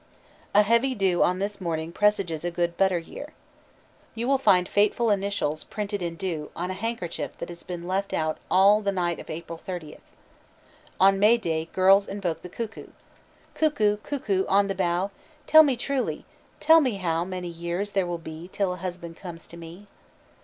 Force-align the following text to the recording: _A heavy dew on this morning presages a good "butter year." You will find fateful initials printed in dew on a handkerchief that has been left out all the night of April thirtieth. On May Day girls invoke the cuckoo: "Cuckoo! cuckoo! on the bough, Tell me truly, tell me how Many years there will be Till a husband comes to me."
_A 0.59 0.63
heavy 0.63 0.95
dew 0.95 1.21
on 1.21 1.37
this 1.37 1.61
morning 1.61 1.91
presages 1.91 2.43
a 2.43 2.49
good 2.49 2.75
"butter 2.75 2.97
year." 2.97 3.33
You 4.15 4.27
will 4.27 4.39
find 4.39 4.67
fateful 4.67 5.11
initials 5.11 5.63
printed 5.63 6.01
in 6.01 6.15
dew 6.15 6.49
on 6.55 6.71
a 6.71 6.73
handkerchief 6.73 7.37
that 7.37 7.49
has 7.49 7.61
been 7.61 7.87
left 7.87 8.11
out 8.11 8.39
all 8.49 8.81
the 8.81 8.91
night 8.91 9.19
of 9.19 9.29
April 9.29 9.59
thirtieth. 9.59 10.01
On 10.99 11.19
May 11.19 11.37
Day 11.37 11.65
girls 11.71 12.07
invoke 12.07 12.41
the 12.41 12.49
cuckoo: 12.49 12.87
"Cuckoo! 13.53 13.97
cuckoo! 13.97 14.43
on 14.47 14.65
the 14.69 14.73
bough, 14.73 15.11
Tell 15.45 15.61
me 15.61 15.77
truly, 15.77 16.25
tell 16.59 16.81
me 16.81 16.95
how 16.95 17.23
Many 17.23 17.47
years 17.49 17.91
there 17.91 18.07
will 18.07 18.17
be 18.17 18.49
Till 18.51 18.73
a 18.73 18.77
husband 18.77 19.17
comes 19.17 19.45
to 19.49 19.55
me." 19.55 19.85